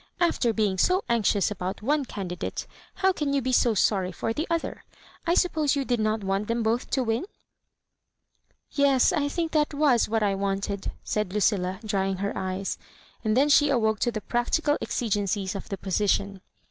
"After 0.19 0.51
being 0.51 0.79
so 0.79 1.03
anxious 1.07 1.51
about 1.51 1.83
one 1.83 2.05
candidate, 2.05 2.65
how 2.95 3.13
can 3.13 3.33
you 3.33 3.39
be 3.43 3.51
so 3.51 3.75
sorry 3.75 4.11
for 4.11 4.33
the 4.33 4.47
o'ther? 4.49 4.83
I 5.27 5.35
suppose 5.35 5.75
you 5.75 5.85
did 5.85 5.99
not 5.99 6.23
want 6.23 6.47
them 6.47 6.63
bo^ 6.63 6.83
to 6.89 7.03
win?" 7.03 7.25
"Yes, 8.71 9.13
I 9.13 9.27
think 9.27 9.51
that 9.51 9.75
was 9.75 10.09
what 10.09 10.23
I 10.23 10.33
wanted," 10.33 10.89
said 11.03 11.31
Lucilla, 11.33 11.79
drying 11.85 12.17
her 12.17 12.35
eyes; 12.35 12.79
and 13.23 13.37
then 13.37 13.47
she 13.47 13.69
awoke 13.69 13.99
to 13.99 14.11
the 14.11 14.21
practical 14.21 14.75
exigencies 14.81 15.53
of 15.53 15.69
the 15.69 15.77
position. 15.77 16.41